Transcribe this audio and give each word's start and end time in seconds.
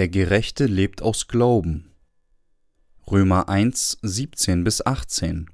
Der 0.00 0.08
Gerechte 0.08 0.64
lebt 0.64 1.02
aus 1.02 1.28
Glauben. 1.28 1.90
Römer 3.10 3.50
1, 3.50 3.98
17 4.00 4.64
bis 4.64 4.80
18. 4.86 5.50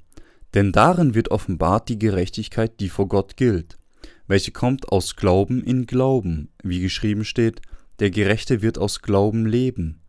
Denn 0.55 0.71
darin 0.71 1.17
wird 1.17 1.33
offenbart 1.33 1.89
die 1.89 1.99
Gerechtigkeit, 1.99 2.79
die 2.79 2.89
vor 2.89 3.09
Gott 3.09 3.37
gilt, 3.37 3.77
welche 4.29 4.53
kommt 4.53 4.93
aus 4.93 5.17
Glauben 5.17 5.65
in 5.65 5.87
Glauben, 5.87 6.51
wie 6.63 6.81
geschrieben 6.81 7.25
steht, 7.25 7.61
der 7.99 8.13
Gerechte 8.13 8.63
wird 8.63 8.79
aus 8.79 9.03
Glauben 9.03 9.47
leben. 9.47 10.03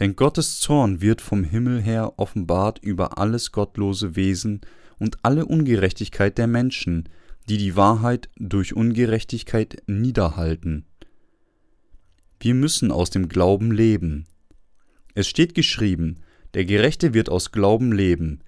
Denn 0.00 0.16
Gottes 0.16 0.58
Zorn 0.58 1.02
wird 1.02 1.20
vom 1.20 1.44
Himmel 1.44 1.82
her 1.82 2.14
offenbart 2.16 2.78
über 2.78 3.18
alles 3.18 3.52
gottlose 3.52 4.16
Wesen 4.16 4.62
und 4.98 5.18
alle 5.22 5.44
Ungerechtigkeit 5.44 6.38
der 6.38 6.46
Menschen, 6.46 7.10
die 7.46 7.58
die 7.58 7.76
Wahrheit 7.76 8.30
durch 8.38 8.74
Ungerechtigkeit 8.74 9.82
niederhalten. 9.86 10.86
Wir 12.42 12.54
müssen 12.54 12.90
aus 12.90 13.10
dem 13.10 13.28
Glauben 13.28 13.70
leben. 13.70 14.24
Es 15.14 15.28
steht 15.28 15.54
geschrieben, 15.54 16.16
der 16.54 16.64
Gerechte 16.64 17.14
wird 17.14 17.28
aus 17.28 17.52
Glauben 17.52 17.92
leben. 17.92 18.40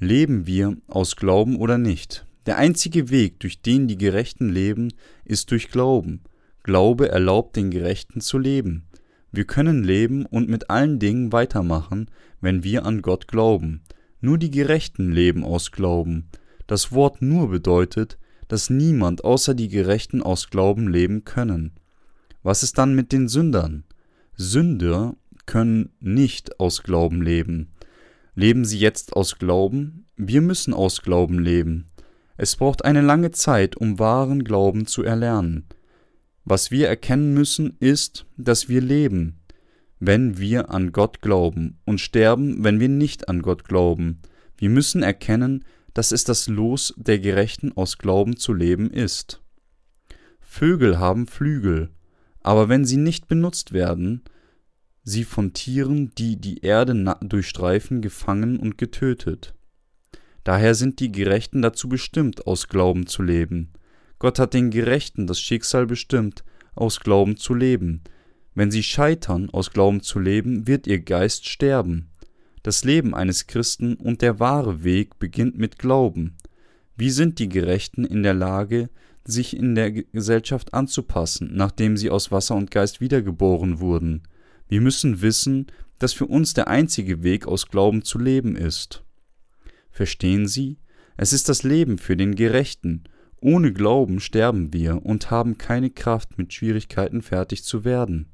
Leben 0.00 0.48
wir 0.48 0.76
aus 0.88 1.14
Glauben 1.14 1.54
oder 1.54 1.78
nicht? 1.78 2.26
Der 2.46 2.58
einzige 2.58 3.08
Weg, 3.08 3.38
durch 3.38 3.62
den 3.62 3.86
die 3.86 3.98
Gerechten 3.98 4.48
leben, 4.48 4.92
ist 5.24 5.52
durch 5.52 5.70
Glauben. 5.70 6.22
Glaube 6.64 7.08
erlaubt 7.08 7.54
den 7.54 7.70
Gerechten 7.70 8.20
zu 8.20 8.36
leben. 8.36 8.88
Wir 9.30 9.44
können 9.44 9.84
leben 9.84 10.26
und 10.26 10.48
mit 10.48 10.68
allen 10.68 10.98
Dingen 10.98 11.30
weitermachen, 11.30 12.10
wenn 12.40 12.64
wir 12.64 12.84
an 12.84 13.00
Gott 13.00 13.28
glauben. 13.28 13.82
Nur 14.20 14.38
die 14.38 14.50
Gerechten 14.50 15.12
leben 15.12 15.44
aus 15.44 15.70
Glauben. 15.70 16.30
Das 16.66 16.90
Wort 16.90 17.22
nur 17.22 17.50
bedeutet, 17.50 18.18
dass 18.48 18.70
niemand 18.70 19.22
außer 19.22 19.54
die 19.54 19.68
Gerechten 19.68 20.20
aus 20.20 20.50
Glauben 20.50 20.88
leben 20.88 21.22
können. 21.24 21.70
Was 22.46 22.62
ist 22.62 22.78
dann 22.78 22.94
mit 22.94 23.10
den 23.10 23.26
Sündern? 23.26 23.82
Sünder 24.36 25.16
können 25.46 25.90
nicht 25.98 26.60
aus 26.60 26.84
Glauben 26.84 27.20
leben. 27.20 27.72
Leben 28.36 28.64
sie 28.64 28.78
jetzt 28.78 29.14
aus 29.14 29.40
Glauben? 29.40 30.06
Wir 30.16 30.40
müssen 30.42 30.72
aus 30.72 31.02
Glauben 31.02 31.40
leben. 31.40 31.88
Es 32.36 32.54
braucht 32.54 32.84
eine 32.84 33.00
lange 33.00 33.32
Zeit, 33.32 33.76
um 33.76 33.98
wahren 33.98 34.44
Glauben 34.44 34.86
zu 34.86 35.02
erlernen. 35.02 35.66
Was 36.44 36.70
wir 36.70 36.86
erkennen 36.86 37.34
müssen, 37.34 37.76
ist, 37.80 38.26
dass 38.36 38.68
wir 38.68 38.80
leben, 38.80 39.40
wenn 39.98 40.38
wir 40.38 40.70
an 40.70 40.92
Gott 40.92 41.22
glauben, 41.22 41.80
und 41.84 42.00
sterben, 42.00 42.62
wenn 42.62 42.78
wir 42.78 42.88
nicht 42.88 43.28
an 43.28 43.42
Gott 43.42 43.64
glauben. 43.64 44.22
Wir 44.56 44.70
müssen 44.70 45.02
erkennen, 45.02 45.64
dass 45.94 46.12
es 46.12 46.22
das 46.22 46.46
Los 46.46 46.94
der 46.96 47.18
Gerechten 47.18 47.72
aus 47.72 47.98
Glauben 47.98 48.36
zu 48.36 48.52
leben 48.52 48.88
ist. 48.92 49.42
Vögel 50.38 51.00
haben 51.00 51.26
Flügel, 51.26 51.90
aber 52.46 52.68
wenn 52.68 52.84
sie 52.84 52.96
nicht 52.96 53.26
benutzt 53.26 53.72
werden, 53.72 54.22
sie 55.02 55.24
von 55.24 55.52
Tieren, 55.52 56.12
die 56.16 56.36
die 56.40 56.58
Erde 56.58 56.94
durchstreifen, 57.20 58.02
gefangen 58.02 58.60
und 58.60 58.78
getötet. 58.78 59.52
Daher 60.44 60.76
sind 60.76 61.00
die 61.00 61.10
Gerechten 61.10 61.60
dazu 61.60 61.88
bestimmt, 61.88 62.46
aus 62.46 62.68
Glauben 62.68 63.08
zu 63.08 63.24
leben. 63.24 63.72
Gott 64.20 64.38
hat 64.38 64.54
den 64.54 64.70
Gerechten 64.70 65.26
das 65.26 65.40
Schicksal 65.40 65.86
bestimmt, 65.86 66.44
aus 66.76 67.00
Glauben 67.00 67.36
zu 67.36 67.52
leben. 67.52 68.02
Wenn 68.54 68.70
sie 68.70 68.84
scheitern, 68.84 69.50
aus 69.50 69.72
Glauben 69.72 70.00
zu 70.00 70.20
leben, 70.20 70.68
wird 70.68 70.86
ihr 70.86 71.00
Geist 71.00 71.48
sterben. 71.48 72.10
Das 72.62 72.84
Leben 72.84 73.12
eines 73.12 73.48
Christen 73.48 73.94
und 73.96 74.22
der 74.22 74.38
wahre 74.38 74.84
Weg 74.84 75.18
beginnt 75.18 75.58
mit 75.58 75.80
Glauben. 75.80 76.36
Wie 76.96 77.10
sind 77.10 77.40
die 77.40 77.48
Gerechten 77.48 78.04
in 78.04 78.22
der 78.22 78.34
Lage, 78.34 78.88
sich 79.26 79.56
in 79.56 79.74
der 79.74 79.90
Gesellschaft 79.90 80.74
anzupassen, 80.74 81.50
nachdem 81.52 81.96
sie 81.96 82.10
aus 82.10 82.30
Wasser 82.30 82.54
und 82.54 82.70
Geist 82.70 83.00
wiedergeboren 83.00 83.80
wurden? 83.80 84.22
Wir 84.68 84.80
müssen 84.80 85.22
wissen, 85.22 85.66
dass 85.98 86.12
für 86.12 86.26
uns 86.26 86.54
der 86.54 86.68
einzige 86.68 87.22
Weg 87.22 87.46
aus 87.46 87.68
Glauben 87.68 88.02
zu 88.02 88.18
leben 88.18 88.56
ist. 88.56 89.04
Verstehen 89.90 90.46
Sie? 90.46 90.78
Es 91.16 91.32
ist 91.32 91.48
das 91.48 91.62
Leben 91.62 91.98
für 91.98 92.16
den 92.16 92.34
Gerechten. 92.34 93.04
Ohne 93.40 93.72
Glauben 93.72 94.20
sterben 94.20 94.72
wir 94.72 95.04
und 95.04 95.30
haben 95.30 95.56
keine 95.56 95.90
Kraft, 95.90 96.36
mit 96.36 96.52
Schwierigkeiten 96.52 97.22
fertig 97.22 97.64
zu 97.64 97.84
werden. 97.84 98.28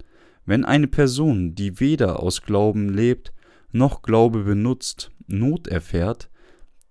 Wenn 0.45 0.65
eine 0.65 0.89
Person, 0.89 1.55
die 1.55 1.79
weder 1.79 2.21
aus 2.21 2.43
Glauben 2.43 2.89
lebt, 2.89 3.33
noch 3.71 4.03
Glaube 4.03 4.43
benutzt, 4.43 5.11
Not 5.29 5.69
erfährt, 5.69 6.31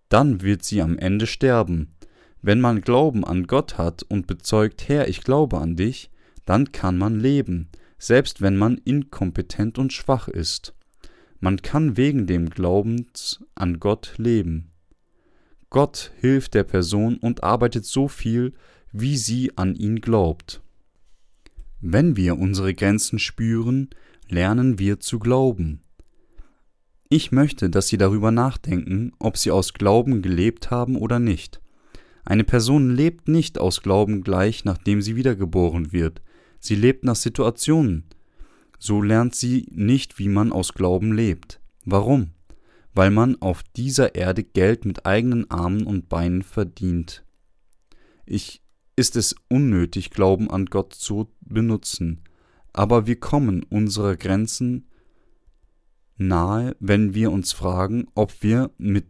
dann 0.07 0.41
wird 0.41 0.63
sie 0.63 0.81
am 0.81 0.97
Ende 0.97 1.27
sterben. 1.27 1.93
Wenn 2.41 2.59
man 2.59 2.81
Glauben 2.81 3.23
an 3.23 3.45
Gott 3.45 3.77
hat 3.77 4.03
und 4.03 4.27
bezeugt, 4.27 4.87
Herr, 4.87 5.07
ich 5.07 5.21
glaube 5.21 5.59
an 5.59 5.75
dich, 5.75 6.09
dann 6.45 6.71
kann 6.71 6.97
man 6.97 7.19
leben, 7.19 7.69
selbst 7.99 8.41
wenn 8.41 8.57
man 8.57 8.77
inkompetent 8.77 9.77
und 9.77 9.93
schwach 9.93 10.27
ist. 10.27 10.73
Man 11.39 11.61
kann 11.61 11.97
wegen 11.97 12.27
dem 12.27 12.49
Glaubens 12.49 13.43
an 13.55 13.79
Gott 13.79 14.15
leben. 14.17 14.71
Gott 15.69 16.11
hilft 16.19 16.53
der 16.53 16.63
Person 16.63 17.17
und 17.17 17.43
arbeitet 17.43 17.85
so 17.85 18.07
viel, 18.07 18.53
wie 18.91 19.17
sie 19.17 19.57
an 19.57 19.75
ihn 19.75 20.01
glaubt. 20.01 20.61
Wenn 21.79 22.15
wir 22.15 22.37
unsere 22.37 22.73
Grenzen 22.73 23.19
spüren, 23.19 23.89
lernen 24.29 24.79
wir 24.79 24.99
zu 24.99 25.17
glauben. 25.17 25.81
Ich 27.09 27.31
möchte, 27.31 27.69
dass 27.69 27.87
Sie 27.87 27.97
darüber 27.97 28.31
nachdenken, 28.31 29.11
ob 29.19 29.37
Sie 29.37 29.51
aus 29.51 29.73
Glauben 29.73 30.21
gelebt 30.21 30.71
haben 30.71 30.95
oder 30.95 31.19
nicht. 31.19 31.59
Eine 32.25 32.43
Person 32.43 32.89
lebt 32.89 33.27
nicht 33.27 33.57
aus 33.57 33.81
Glauben 33.81 34.23
gleich, 34.23 34.65
nachdem 34.65 35.01
sie 35.01 35.15
wiedergeboren 35.15 35.91
wird. 35.91 36.21
Sie 36.59 36.75
lebt 36.75 37.03
nach 37.03 37.15
Situationen. 37.15 38.03
So 38.77 39.01
lernt 39.01 39.35
sie 39.35 39.67
nicht, 39.71 40.19
wie 40.19 40.27
man 40.27 40.51
aus 40.51 40.73
Glauben 40.73 41.13
lebt. 41.13 41.59
Warum? 41.85 42.31
Weil 42.93 43.11
man 43.11 43.41
auf 43.41 43.63
dieser 43.63 44.15
Erde 44.15 44.43
Geld 44.43 44.85
mit 44.85 45.05
eigenen 45.05 45.49
Armen 45.49 45.85
und 45.85 46.09
Beinen 46.09 46.41
verdient. 46.41 47.23
Ich 48.25 48.61
ist 48.95 49.15
es 49.15 49.35
unnötig, 49.49 50.11
Glauben 50.11 50.51
an 50.51 50.65
Gott 50.65 50.93
zu 50.93 51.29
benutzen, 51.41 52.21
aber 52.73 53.07
wir 53.07 53.19
kommen 53.19 53.63
unserer 53.63 54.15
Grenzen 54.15 54.87
nahe, 56.17 56.75
wenn 56.79 57.13
wir 57.13 57.31
uns 57.31 57.51
fragen, 57.51 58.07
ob 58.13 58.43
wir 58.43 58.71
mit 58.77 59.05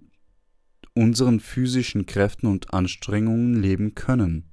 unseren 0.94 1.40
physischen 1.40 2.06
Kräften 2.06 2.48
und 2.48 2.74
Anstrengungen 2.74 3.62
leben 3.62 3.96
können. 3.96 4.46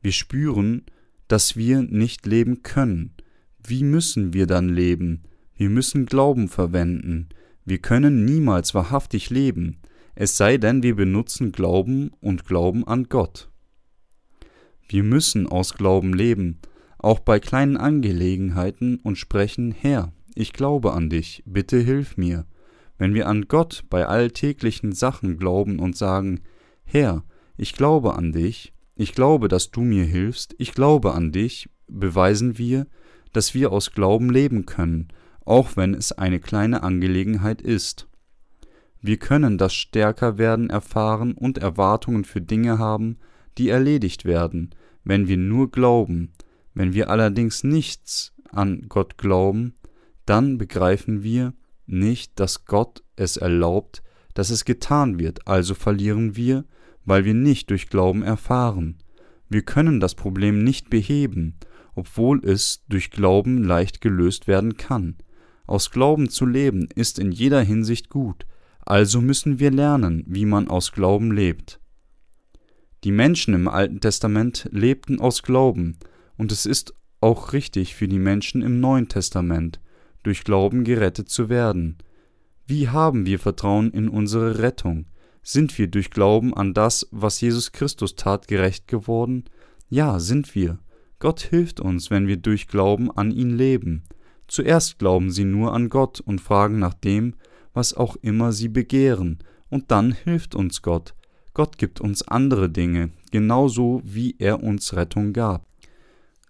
Wir 0.00 0.12
spüren, 0.12 0.84
dass 1.28 1.56
wir 1.56 1.82
nicht 1.82 2.26
leben 2.26 2.62
können. 2.62 3.14
Wie 3.64 3.84
müssen 3.84 4.32
wir 4.32 4.46
dann 4.46 4.68
leben? 4.68 5.22
Wir 5.54 5.70
müssen 5.70 6.06
Glauben 6.06 6.48
verwenden. 6.48 7.28
Wir 7.64 7.78
können 7.78 8.24
niemals 8.24 8.74
wahrhaftig 8.74 9.30
leben, 9.30 9.78
es 10.14 10.36
sei 10.36 10.58
denn, 10.58 10.82
wir 10.82 10.94
benutzen 10.94 11.52
Glauben 11.52 12.10
und 12.20 12.44
Glauben 12.44 12.86
an 12.86 13.04
Gott. 13.08 13.50
Wir 14.88 15.02
müssen 15.02 15.46
aus 15.46 15.74
Glauben 15.74 16.12
leben, 16.12 16.58
auch 16.98 17.20
bei 17.20 17.40
kleinen 17.40 17.76
Angelegenheiten 17.76 18.96
und 18.96 19.16
sprechen, 19.16 19.72
Herr, 19.72 20.12
ich 20.34 20.52
glaube 20.52 20.92
an 20.92 21.08
dich, 21.08 21.42
bitte 21.46 21.78
hilf 21.78 22.16
mir. 22.16 22.46
Wenn 23.02 23.14
wir 23.14 23.26
an 23.26 23.48
Gott 23.48 23.82
bei 23.90 24.06
alltäglichen 24.06 24.92
Sachen 24.92 25.36
glauben 25.36 25.80
und 25.80 25.96
sagen, 25.96 26.42
Herr, 26.84 27.24
ich 27.56 27.72
glaube 27.72 28.14
an 28.14 28.30
dich, 28.30 28.74
ich 28.94 29.12
glaube, 29.12 29.48
dass 29.48 29.72
du 29.72 29.80
mir 29.80 30.04
hilfst, 30.04 30.54
ich 30.58 30.72
glaube 30.72 31.12
an 31.12 31.32
dich, 31.32 31.68
beweisen 31.88 32.58
wir, 32.58 32.86
dass 33.32 33.54
wir 33.54 33.72
aus 33.72 33.90
Glauben 33.90 34.30
leben 34.30 34.66
können, 34.66 35.08
auch 35.44 35.76
wenn 35.76 35.94
es 35.94 36.12
eine 36.12 36.38
kleine 36.38 36.84
Angelegenheit 36.84 37.60
ist. 37.60 38.06
Wir 39.00 39.16
können 39.16 39.58
das 39.58 39.74
Stärkerwerden 39.74 40.70
erfahren 40.70 41.32
und 41.32 41.58
Erwartungen 41.58 42.24
für 42.24 42.40
Dinge 42.40 42.78
haben, 42.78 43.18
die 43.58 43.68
erledigt 43.68 44.24
werden, 44.24 44.76
wenn 45.02 45.26
wir 45.26 45.38
nur 45.38 45.72
glauben. 45.72 46.34
Wenn 46.72 46.94
wir 46.94 47.10
allerdings 47.10 47.64
nichts 47.64 48.32
an 48.48 48.86
Gott 48.88 49.18
glauben, 49.18 49.74
dann 50.24 50.56
begreifen 50.56 51.24
wir 51.24 51.52
nicht, 51.86 52.38
dass 52.40 52.64
Gott 52.64 53.02
es 53.16 53.36
erlaubt, 53.36 54.02
dass 54.34 54.50
es 54.50 54.64
getan 54.64 55.18
wird, 55.18 55.46
also 55.46 55.74
verlieren 55.74 56.36
wir, 56.36 56.64
weil 57.04 57.24
wir 57.24 57.34
nicht 57.34 57.70
durch 57.70 57.88
Glauben 57.88 58.22
erfahren. 58.22 58.98
Wir 59.48 59.62
können 59.62 60.00
das 60.00 60.14
Problem 60.14 60.62
nicht 60.62 60.88
beheben, 60.88 61.58
obwohl 61.94 62.44
es 62.44 62.84
durch 62.88 63.10
Glauben 63.10 63.62
leicht 63.62 64.00
gelöst 64.00 64.46
werden 64.46 64.76
kann. 64.76 65.16
Aus 65.66 65.90
Glauben 65.90 66.28
zu 66.28 66.46
leben 66.46 66.88
ist 66.94 67.18
in 67.18 67.32
jeder 67.32 67.60
Hinsicht 67.60 68.08
gut, 68.08 68.46
also 68.80 69.20
müssen 69.20 69.58
wir 69.58 69.70
lernen, 69.70 70.24
wie 70.26 70.46
man 70.46 70.68
aus 70.68 70.92
Glauben 70.92 71.32
lebt. 71.32 71.80
Die 73.04 73.12
Menschen 73.12 73.54
im 73.54 73.68
Alten 73.68 74.00
Testament 74.00 74.68
lebten 74.72 75.20
aus 75.20 75.42
Glauben, 75.42 75.98
und 76.36 76.50
es 76.50 76.66
ist 76.66 76.94
auch 77.20 77.52
richtig 77.52 77.94
für 77.94 78.08
die 78.08 78.18
Menschen 78.18 78.62
im 78.62 78.80
Neuen 78.80 79.08
Testament, 79.08 79.80
durch 80.22 80.44
Glauben 80.44 80.84
gerettet 80.84 81.28
zu 81.28 81.48
werden. 81.48 81.98
Wie 82.66 82.88
haben 82.88 83.26
wir 83.26 83.38
Vertrauen 83.38 83.90
in 83.90 84.08
unsere 84.08 84.58
Rettung? 84.58 85.06
Sind 85.42 85.76
wir 85.78 85.88
durch 85.88 86.10
Glauben 86.10 86.54
an 86.54 86.74
das, 86.74 87.08
was 87.10 87.40
Jesus 87.40 87.72
Christus 87.72 88.14
tat, 88.14 88.46
gerecht 88.46 88.86
geworden? 88.86 89.44
Ja, 89.88 90.20
sind 90.20 90.54
wir. 90.54 90.78
Gott 91.18 91.40
hilft 91.40 91.80
uns, 91.80 92.10
wenn 92.10 92.26
wir 92.26 92.36
durch 92.36 92.68
Glauben 92.68 93.10
an 93.10 93.30
ihn 93.30 93.50
leben. 93.50 94.04
Zuerst 94.46 94.98
glauben 94.98 95.30
sie 95.30 95.44
nur 95.44 95.72
an 95.74 95.88
Gott 95.88 96.20
und 96.20 96.40
fragen 96.40 96.78
nach 96.78 96.94
dem, 96.94 97.34
was 97.72 97.94
auch 97.94 98.16
immer 98.16 98.52
sie 98.52 98.68
begehren, 98.68 99.38
und 99.68 99.90
dann 99.90 100.12
hilft 100.12 100.54
uns 100.54 100.82
Gott. 100.82 101.14
Gott 101.54 101.78
gibt 101.78 102.00
uns 102.00 102.22
andere 102.22 102.70
Dinge, 102.70 103.10
genauso 103.30 104.00
wie 104.04 104.36
er 104.38 104.62
uns 104.62 104.94
Rettung 104.94 105.32
gab. 105.32 105.66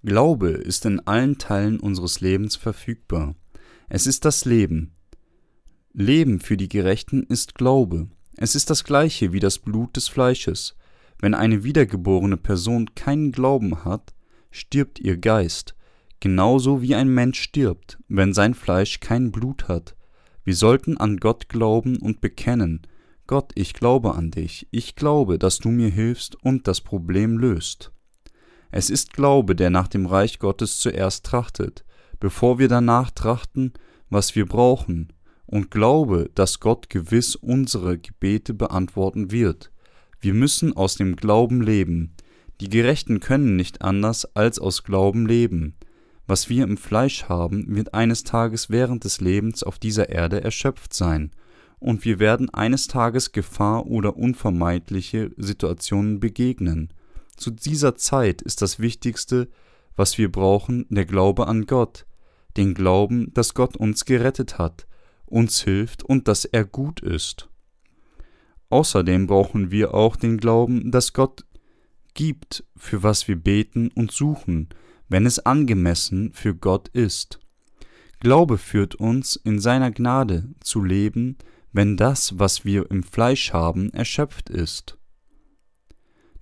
Glaube 0.05 0.51
ist 0.51 0.85
in 0.85 1.01
allen 1.07 1.39
Teilen 1.39 1.79
unseres 1.79 2.21
Lebens 2.21 2.57
verfügbar. 2.57 3.35
Es 3.95 4.07
ist 4.07 4.25
das 4.25 4.47
Leben. 4.47 4.95
Leben 5.93 6.41
für 6.41 6.57
die 6.57 6.71
Gerechten 6.71 7.25
ist 7.25 7.55
Glaube. 7.55 8.09
Es 8.39 8.55
ist 8.55 8.71
das 8.71 8.85
gleiche 8.85 9.35
wie 9.35 9.39
das 9.39 9.59
Blut 9.59 9.95
des 9.97 10.09
Fleisches. 10.09 10.79
Wenn 11.21 11.35
eine 11.35 11.63
wiedergeborene 11.63 12.39
Person 12.39 12.95
keinen 12.95 13.33
Glauben 13.33 13.85
hat, 13.85 14.15
stirbt 14.51 14.99
ihr 14.99 15.19
Geist, 15.19 15.75
genauso 16.21 16.81
wie 16.81 16.95
ein 16.95 17.13
Mensch 17.13 17.39
stirbt, 17.43 17.99
wenn 18.09 18.33
sein 18.33 18.55
Fleisch 18.55 19.01
kein 19.01 19.31
Blut 19.31 19.69
hat. 19.69 19.95
Wir 20.43 20.57
sollten 20.57 20.97
an 20.97 21.19
Gott 21.19 21.51
glauben 21.51 21.99
und 21.99 22.23
bekennen, 22.23 22.81
Gott, 23.27 23.53
ich 23.57 23.75
glaube 23.75 24.15
an 24.15 24.31
dich, 24.31 24.69
ich 24.71 24.97
glaube, 24.97 25.39
dass 25.39 25.59
du 25.59 25.69
mir 25.69 25.91
hilfst 25.91 26.43
und 26.43 26.67
das 26.67 26.81
Problem 26.81 27.37
löst. 27.37 27.93
Es 28.71 28.89
ist 28.89 29.13
Glaube, 29.13 29.55
der 29.55 29.69
nach 29.69 29.89
dem 29.89 30.07
Reich 30.07 30.39
Gottes 30.39 30.81
zuerst 30.81 31.27
trachtet, 31.27 31.85
bevor 32.23 32.61
wir 32.61 32.69
danach 32.69 33.11
trachten, 33.11 33.73
was 34.09 34.37
wir 34.37 34.47
brauchen, 34.47 35.13
und 35.45 35.73
glaube, 35.73 36.31
dass 36.37 36.61
Gott 36.61 36.89
gewiss 36.89 37.35
unsere 37.35 37.99
Gebete 37.99 38.55
beantworten 38.55 39.33
wird. 39.33 39.73
Wir 40.21 40.33
müssen 40.33 40.77
aus 40.77 40.95
dem 40.95 41.17
Glauben 41.17 41.63
leben. 41.63 42.15
Die 42.61 42.69
Gerechten 42.69 43.19
können 43.19 43.57
nicht 43.57 43.83
anders 43.83 44.37
als 44.37 44.61
aus 44.61 44.85
Glauben 44.85 45.27
leben. 45.27 45.75
Was 46.29 46.49
wir 46.49 46.63
im 46.63 46.77
Fleisch 46.77 47.25
haben, 47.25 47.75
wird 47.75 47.93
eines 47.93 48.23
Tages 48.23 48.71
während 48.71 49.03
des 49.03 49.21
Lebens 49.21 49.65
auf 49.65 49.81
dieser 49.81 50.09
Erde 50.09 50.45
erschöpft 50.45 50.95
sein, 50.95 51.33
und 51.81 52.05
wir 52.05 52.21
werden 52.21 52.51
eines 52.51 52.87
Tages 52.87 53.33
Gefahr 53.33 53.87
oder 53.87 54.17
unvermeidliche 54.17 55.33
Situationen 55.37 56.21
begegnen. 56.21 56.93
Zu 57.37 57.51
dieser 57.51 57.97
Zeit 57.97 58.43
ist 58.43 58.63
das 58.63 58.79
Wichtigste, 58.79 59.49
was 59.97 60.19
wir 60.19 60.31
brauchen, 60.31 60.87
der 60.89 61.05
Glaube 61.05 61.49
an 61.49 61.67
Gott, 61.67 62.07
den 62.57 62.75
Glauben, 62.75 63.33
dass 63.35 63.55
Gott 63.55 63.77
uns 63.77 64.05
gerettet 64.05 64.59
hat, 64.59 64.87
uns 65.27 65.63
hilft 65.63 66.03
und 66.03 66.29
dass 66.29 66.45
er 66.45 66.65
gut 66.65 67.01
ist. 67.01 67.49
Außerdem 68.69 69.27
brauchen 69.27 69.71
wir 69.71 69.95
auch 69.95 70.17
den 70.17 70.39
Glauben, 70.39 70.91
dass 70.91 71.13
Gott 71.13 71.45
gibt, 72.15 72.65
für 72.77 73.03
was 73.03 73.29
wir 73.29 73.37
beten 73.37 73.91
und 73.95 74.13
suchen, 74.13 74.69
wenn 75.09 75.27
es 75.27 75.39
angemessen 75.39 76.33
für 76.33 76.55
Gott 76.55 76.89
ist. 76.89 77.39
Glaube 78.21 78.57
führt 78.57 78.95
uns 78.95 79.37
in 79.37 79.59
seiner 79.59 79.91
Gnade 79.91 80.49
zu 80.61 80.83
leben, 80.83 81.37
wenn 81.73 81.97
das, 81.97 82.39
was 82.39 82.65
wir 82.65 82.91
im 82.91 83.03
Fleisch 83.03 83.53
haben, 83.53 83.93
erschöpft 83.93 84.49
ist. 84.49 84.99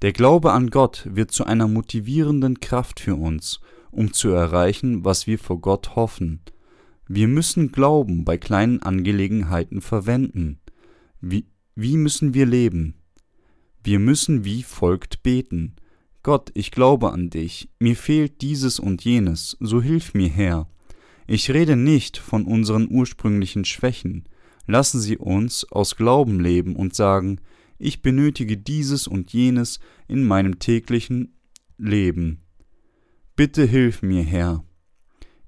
Der 0.02 0.12
Glaube 0.12 0.52
an 0.52 0.70
Gott 0.70 1.06
wird 1.10 1.30
zu 1.30 1.44
einer 1.44 1.68
motivierenden 1.68 2.60
Kraft 2.60 3.00
für 3.00 3.16
uns, 3.16 3.60
um 3.90 4.12
zu 4.12 4.30
erreichen, 4.30 5.04
was 5.04 5.26
wir 5.26 5.38
vor 5.38 5.60
Gott 5.60 5.96
hoffen. 5.96 6.40
Wir 7.08 7.28
müssen 7.28 7.72
Glauben 7.72 8.24
bei 8.24 8.38
kleinen 8.38 8.82
Angelegenheiten 8.82 9.80
verwenden. 9.80 10.60
Wie, 11.20 11.46
wie 11.74 11.96
müssen 11.96 12.34
wir 12.34 12.46
leben? 12.46 12.94
Wir 13.82 13.98
müssen 13.98 14.44
wie 14.44 14.62
folgt 14.62 15.22
beten. 15.22 15.76
Gott, 16.22 16.50
ich 16.54 16.70
glaube 16.70 17.12
an 17.12 17.30
dich, 17.30 17.70
mir 17.78 17.96
fehlt 17.96 18.42
dieses 18.42 18.78
und 18.78 19.02
jenes, 19.04 19.56
so 19.58 19.80
hilf 19.80 20.12
mir 20.12 20.28
Herr. 20.28 20.68
Ich 21.26 21.50
rede 21.50 21.76
nicht 21.76 22.18
von 22.18 22.44
unseren 22.44 22.90
ursprünglichen 22.90 23.64
Schwächen. 23.64 24.28
Lassen 24.66 25.00
Sie 25.00 25.16
uns 25.16 25.64
aus 25.72 25.96
Glauben 25.96 26.40
leben 26.40 26.76
und 26.76 26.94
sagen, 26.94 27.40
ich 27.78 28.02
benötige 28.02 28.58
dieses 28.58 29.06
und 29.06 29.32
jenes 29.32 29.80
in 30.06 30.24
meinem 30.24 30.58
täglichen 30.58 31.38
Leben. 31.78 32.42
Bitte 33.40 33.64
hilf 33.64 34.02
mir, 34.02 34.22
Herr. 34.22 34.62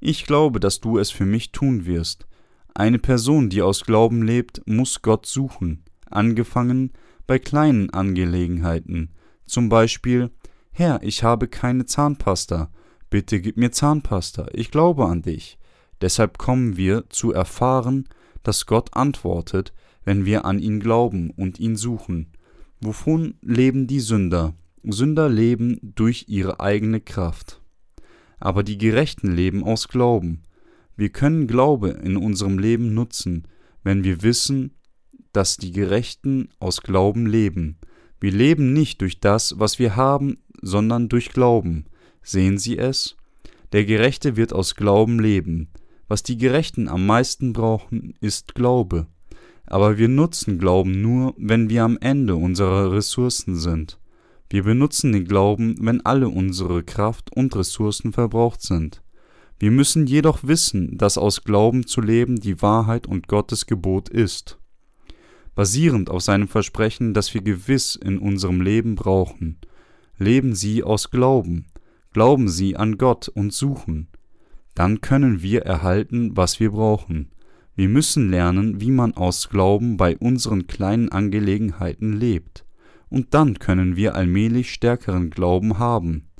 Ich 0.00 0.24
glaube, 0.24 0.60
dass 0.60 0.80
du 0.80 0.96
es 0.96 1.10
für 1.10 1.26
mich 1.26 1.52
tun 1.52 1.84
wirst. 1.84 2.26
Eine 2.72 2.98
Person, 2.98 3.50
die 3.50 3.60
aus 3.60 3.84
Glauben 3.84 4.22
lebt, 4.22 4.62
muss 4.64 5.02
Gott 5.02 5.26
suchen, 5.26 5.84
angefangen 6.06 6.92
bei 7.26 7.38
kleinen 7.38 7.90
Angelegenheiten, 7.90 9.10
zum 9.44 9.68
Beispiel 9.68 10.30
Herr, 10.70 11.02
ich 11.02 11.22
habe 11.22 11.48
keine 11.48 11.84
Zahnpasta, 11.84 12.70
bitte 13.10 13.42
gib 13.42 13.58
mir 13.58 13.72
Zahnpasta, 13.72 14.46
ich 14.54 14.70
glaube 14.70 15.04
an 15.04 15.20
dich. 15.20 15.58
Deshalb 16.00 16.38
kommen 16.38 16.78
wir 16.78 17.10
zu 17.10 17.32
erfahren, 17.32 18.08
dass 18.42 18.64
Gott 18.64 18.96
antwortet, 18.96 19.74
wenn 20.02 20.24
wir 20.24 20.46
an 20.46 20.60
ihn 20.60 20.80
glauben 20.80 21.28
und 21.28 21.60
ihn 21.60 21.76
suchen. 21.76 22.32
Wovon 22.80 23.34
leben 23.42 23.86
die 23.86 24.00
Sünder? 24.00 24.54
Sünder 24.82 25.28
leben 25.28 25.78
durch 25.82 26.24
ihre 26.28 26.58
eigene 26.58 27.02
Kraft. 27.02 27.61
Aber 28.42 28.62
die 28.62 28.76
Gerechten 28.76 29.32
leben 29.32 29.62
aus 29.62 29.88
Glauben. 29.88 30.42
Wir 30.96 31.10
können 31.10 31.46
Glaube 31.46 31.90
in 31.90 32.16
unserem 32.16 32.58
Leben 32.58 32.92
nutzen, 32.92 33.46
wenn 33.82 34.04
wir 34.04 34.22
wissen, 34.22 34.74
dass 35.32 35.56
die 35.56 35.72
Gerechten 35.72 36.48
aus 36.58 36.82
Glauben 36.82 37.26
leben. 37.26 37.78
Wir 38.20 38.32
leben 38.32 38.72
nicht 38.72 39.00
durch 39.00 39.20
das, 39.20 39.58
was 39.58 39.78
wir 39.78 39.96
haben, 39.96 40.38
sondern 40.60 41.08
durch 41.08 41.30
Glauben. 41.30 41.86
Sehen 42.22 42.58
Sie 42.58 42.76
es? 42.76 43.16
Der 43.72 43.84
Gerechte 43.84 44.36
wird 44.36 44.52
aus 44.52 44.74
Glauben 44.74 45.20
leben. 45.20 45.68
Was 46.08 46.22
die 46.22 46.36
Gerechten 46.36 46.88
am 46.88 47.06
meisten 47.06 47.52
brauchen, 47.52 48.14
ist 48.20 48.54
Glaube 48.54 49.06
aber 49.72 49.96
wir 49.96 50.08
nutzen 50.08 50.58
Glauben 50.58 51.00
nur, 51.00 51.34
wenn 51.38 51.70
wir 51.70 51.84
am 51.84 51.96
Ende 51.98 52.36
unserer 52.36 52.92
Ressourcen 52.92 53.56
sind. 53.56 53.98
Wir 54.52 54.64
benutzen 54.64 55.12
den 55.12 55.24
Glauben, 55.24 55.76
wenn 55.80 56.04
alle 56.04 56.28
unsere 56.28 56.82
Kraft 56.82 57.34
und 57.34 57.56
Ressourcen 57.56 58.12
verbraucht 58.12 58.60
sind. 58.60 59.02
Wir 59.58 59.70
müssen 59.70 60.06
jedoch 60.06 60.40
wissen, 60.42 60.98
dass 60.98 61.16
aus 61.16 61.44
Glauben 61.44 61.86
zu 61.86 62.02
leben 62.02 62.36
die 62.36 62.60
Wahrheit 62.60 63.06
und 63.06 63.28
Gottes 63.28 63.64
Gebot 63.64 64.10
ist. 64.10 64.58
Basierend 65.54 66.10
auf 66.10 66.20
seinem 66.20 66.48
Versprechen, 66.48 67.14
das 67.14 67.32
wir 67.32 67.40
gewiss 67.40 67.96
in 67.96 68.18
unserem 68.18 68.60
Leben 68.60 68.94
brauchen, 68.94 69.56
leben 70.18 70.54
Sie 70.54 70.82
aus 70.82 71.10
Glauben, 71.10 71.64
glauben 72.12 72.50
Sie 72.50 72.76
an 72.76 72.98
Gott 72.98 73.28
und 73.28 73.54
suchen. 73.54 74.08
Dann 74.74 75.00
können 75.00 75.40
wir 75.40 75.62
erhalten, 75.62 76.36
was 76.36 76.60
wir 76.60 76.72
brauchen. 76.72 77.30
Wir 77.74 77.88
müssen 77.88 78.30
lernen, 78.30 78.82
wie 78.82 78.90
man 78.90 79.14
aus 79.14 79.48
Glauben 79.48 79.96
bei 79.96 80.14
unseren 80.18 80.66
kleinen 80.66 81.08
Angelegenheiten 81.08 82.12
lebt, 82.12 82.66
und 83.12 83.34
dann 83.34 83.58
können 83.58 83.94
wir 83.94 84.14
allmählich 84.14 84.72
stärkeren 84.72 85.28
Glauben 85.28 85.78
haben. 85.78 86.30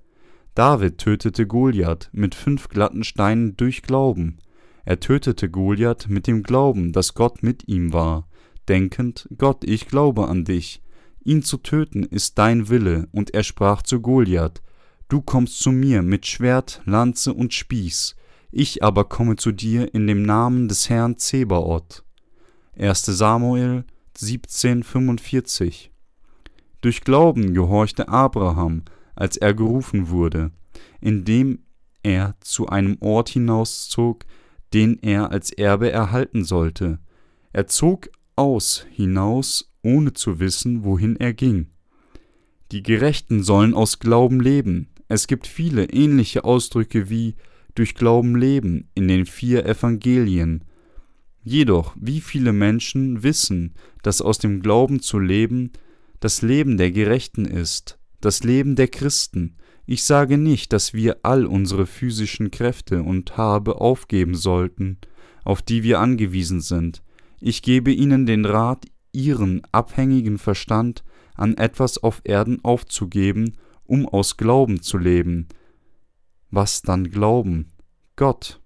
David 0.55 0.97
tötete 0.97 1.47
Goliath 1.47 2.09
mit 2.12 2.35
fünf 2.35 2.71
glatten 2.71 3.05
Steinen 3.05 3.59
durch 3.59 3.83
Glauben. 3.83 4.38
Er 4.87 4.99
tötete 4.99 5.50
Goliath 5.50 6.09
mit 6.09 6.26
dem 6.26 6.43
Glauben, 6.43 6.93
dass 6.93 7.12
Gott 7.12 7.43
mit 7.43 7.69
ihm 7.69 7.93
war, 7.93 8.26
denkend, 8.71 9.29
Gott, 9.37 9.64
ich 9.64 9.87
glaube 9.87 10.29
an 10.29 10.45
dich. 10.45 10.83
Ihn 11.23 11.43
zu 11.43 11.59
töten 11.59 12.05
ist 12.05 12.38
dein 12.38 12.71
Wille, 12.71 13.07
und 13.12 13.35
er 13.35 13.43
sprach 13.43 13.83
zu 13.83 14.00
Goliath, 14.00 14.62
Du 15.09 15.21
kommst 15.21 15.61
zu 15.61 15.73
mir 15.73 16.00
mit 16.00 16.26
Schwert, 16.26 16.81
Lanze 16.87 17.35
und 17.35 17.52
Spieß, 17.52 18.17
ich 18.50 18.83
aber 18.83 19.05
komme 19.05 19.37
zu 19.37 19.52
dir 19.52 19.95
in 19.95 20.07
dem 20.07 20.23
Namen 20.23 20.69
des 20.69 20.88
Herrn 20.88 21.19
Zebaoth. 21.19 22.02
1. 22.79 23.05
Samuel 23.05 23.85
17,45 24.17 25.92
Durch 26.83 27.03
Glauben 27.03 27.55
gehorchte 27.55 28.09
Abraham, 28.09 28.83
als 29.15 29.37
er 29.37 29.55
gerufen 29.55 30.11
wurde, 30.11 30.51
indem 31.01 31.61
er 32.03 32.35
zu 32.41 32.67
einem 32.67 32.97
Ort 33.01 33.29
hinauszog, 33.31 34.27
den 34.75 34.99
er 35.01 35.31
als 35.31 35.53
Erbe 35.53 35.93
erhalten 35.93 36.45
sollte. 36.45 36.99
Er 37.53 37.69
zog 37.69 38.11
aus 38.35 38.85
hinaus, 38.91 39.73
ohne 39.83 40.12
zu 40.12 40.41
wissen, 40.41 40.85
wohin 40.85 41.17
er 41.17 41.33
ging. 41.33 41.69
Die 42.73 42.83
Gerechten 42.83 43.45
sollen 43.45 43.75
aus 43.75 44.01
Glauben 44.01 44.41
leben. 44.41 44.89
Es 45.07 45.29
gibt 45.29 45.47
viele 45.47 45.85
ähnliche 45.85 46.43
Ausdrücke 46.43 47.09
wie 47.11 47.37
durch 47.77 47.95
Glauben 47.95 48.35
leben 48.35 48.89
in 48.95 49.07
den 49.07 49.27
vier 49.27 49.67
Evangelien. 49.67 50.65
Jedoch, 51.45 51.95
wie 52.01 52.21
viele 52.21 52.53
Menschen 52.53 53.23
wissen, 53.23 53.75
dass 54.03 54.23
aus 54.23 54.39
dem 54.39 54.62
Glauben 54.62 55.01
zu 55.01 55.19
leben 55.19 55.71
das 56.23 56.41
Leben 56.41 56.76
der 56.76 56.93
Gerechten 56.93 57.47
ist, 57.47 57.99
das 58.21 58.45
Leben 58.45 58.76
der 58.76 58.87
Christen. 58.87 59.57
Ich 59.87 60.05
sage 60.05 60.38
nicht, 60.38 60.73
dass 60.73 60.95
wir 60.95 61.17
all 61.25 61.45
unsere 61.47 61.85
physischen 61.85 62.52
Kräfte 62.52 63.02
und 63.02 63.37
Habe 63.37 63.81
aufgeben 63.81 64.37
sollten, 64.37 64.99
auf 65.43 65.62
die 65.62 65.83
wir 65.83 65.99
angewiesen 65.99 66.61
sind. 66.61 67.02
Ich 67.41 67.61
gebe 67.61 67.91
Ihnen 67.91 68.25
den 68.25 68.45
Rat, 68.45 68.85
Ihren 69.11 69.62
abhängigen 69.73 70.38
Verstand 70.38 71.02
an 71.35 71.57
etwas 71.57 71.99
auf 71.99 72.21
Erden 72.23 72.64
aufzugeben, 72.64 73.57
um 73.83 74.09
aus 74.09 74.37
Glauben 74.37 74.81
zu 74.81 74.99
leben, 74.99 75.49
was 76.52 76.83
dann 76.83 77.11
glauben? 77.11 77.73
Gott. 78.14 78.61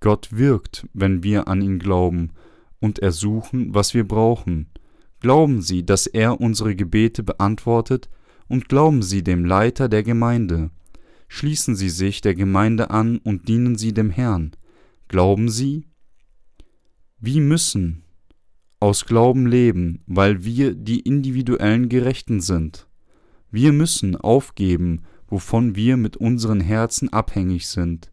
Gott 0.00 0.30
wirkt, 0.32 0.88
wenn 0.94 1.22
wir 1.22 1.46
an 1.46 1.62
ihn 1.62 1.78
glauben 1.78 2.32
und 2.80 2.98
ersuchen, 2.98 3.72
was 3.72 3.94
wir 3.94 4.06
brauchen. 4.06 4.68
Glauben 5.20 5.62
Sie, 5.62 5.84
dass 5.84 6.06
er 6.06 6.40
unsere 6.40 6.76
Gebete 6.76 7.22
beantwortet 7.22 8.08
und 8.48 8.68
glauben 8.68 9.02
Sie 9.02 9.22
dem 9.22 9.44
Leiter 9.44 9.88
der 9.88 10.02
Gemeinde. 10.02 10.70
Schließen 11.28 11.76
Sie 11.76 11.90
sich 11.90 12.20
der 12.20 12.34
Gemeinde 12.34 12.90
an 12.90 13.18
und 13.18 13.48
dienen 13.48 13.76
Sie 13.76 13.92
dem 13.92 14.10
Herrn. 14.10 14.52
Glauben 15.08 15.48
Sie? 15.48 15.86
Wie 17.20 17.40
müssen 17.40 18.04
aus 18.80 19.06
Glauben 19.06 19.46
leben, 19.46 20.02
weil 20.06 20.44
wir 20.44 20.74
die 20.74 21.00
individuellen 21.00 21.88
Gerechten 21.88 22.40
sind. 22.40 22.86
Wir 23.50 23.72
müssen 23.72 24.16
aufgeben, 24.16 25.02
wovon 25.26 25.74
wir 25.74 25.96
mit 25.96 26.16
unseren 26.16 26.60
Herzen 26.60 27.12
abhängig 27.12 27.66
sind. 27.66 28.12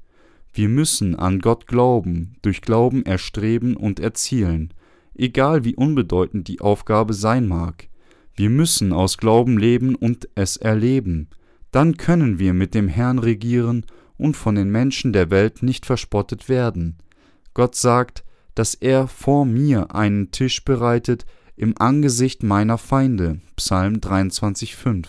Wir 0.54 0.70
müssen 0.70 1.16
an 1.16 1.40
Gott 1.40 1.68
glauben, 1.68 2.38
durch 2.42 2.62
Glauben 2.62 3.06
erstreben 3.06 3.76
und 3.76 4.00
erzielen, 4.00 4.74
egal 5.16 5.64
wie 5.64 5.76
unbedeutend 5.76 6.48
die 6.48 6.62
Aufgabe 6.62 7.14
sein 7.14 7.48
mag. 7.48 7.88
Wir 8.36 8.50
müssen 8.50 8.92
aus 8.92 9.18
Glauben 9.18 9.58
leben 9.58 9.96
und 9.96 10.28
es 10.36 10.58
erleben. 10.58 11.30
Dann 11.72 11.98
können 11.98 12.40
wir 12.40 12.54
mit 12.54 12.74
dem 12.74 12.88
Herrn 12.88 13.20
regieren 13.20 13.86
und 14.18 14.36
von 14.36 14.56
den 14.56 14.70
Menschen 14.70 15.14
der 15.14 15.30
Welt 15.32 15.64
nicht 15.64 15.86
verspottet 15.86 16.50
werden. 16.50 16.98
Gott 17.54 17.76
sagt, 17.76 18.24
dass 18.54 18.74
er 18.74 19.08
vor 19.08 19.46
mir 19.46 19.94
einen 19.94 20.32
Tisch 20.32 20.64
bereitet 20.64 21.26
im 21.56 21.74
Angesicht 21.78 22.44
meiner 22.44 22.78
Feinde. 22.78 23.40
Psalm 23.56 23.96
23,5. 23.96 25.06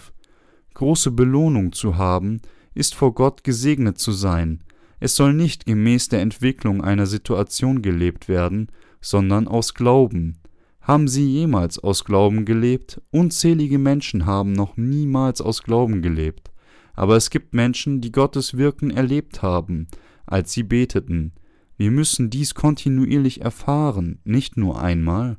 Große 0.74 1.10
Belohnung 1.10 1.72
zu 1.72 1.96
haben, 1.96 2.40
ist 2.74 2.94
vor 2.94 3.14
Gott 3.14 3.44
gesegnet 3.44 3.98
zu 3.98 4.12
sein. 4.12 4.62
Es 5.00 5.16
soll 5.16 5.34
nicht 5.34 5.66
gemäß 5.66 6.08
der 6.08 6.20
Entwicklung 6.20 6.82
einer 6.82 7.06
Situation 7.06 7.82
gelebt 7.82 8.28
werden, 8.28 8.68
sondern 9.06 9.46
aus 9.46 9.74
Glauben. 9.74 10.38
Haben 10.80 11.06
Sie 11.06 11.24
jemals 11.24 11.78
aus 11.78 12.04
Glauben 12.04 12.44
gelebt? 12.44 13.00
Unzählige 13.12 13.78
Menschen 13.78 14.26
haben 14.26 14.52
noch 14.52 14.76
niemals 14.76 15.40
aus 15.40 15.62
Glauben 15.62 16.02
gelebt. 16.02 16.50
Aber 16.94 17.14
es 17.14 17.30
gibt 17.30 17.54
Menschen, 17.54 18.00
die 18.00 18.10
Gottes 18.10 18.56
Wirken 18.56 18.90
erlebt 18.90 19.42
haben, 19.42 19.86
als 20.26 20.52
sie 20.52 20.64
beteten. 20.64 21.34
Wir 21.76 21.92
müssen 21.92 22.30
dies 22.30 22.54
kontinuierlich 22.54 23.42
erfahren, 23.42 24.18
nicht 24.24 24.56
nur 24.56 24.82
einmal. 24.82 25.38